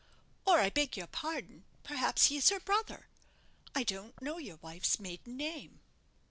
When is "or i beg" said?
0.47-0.97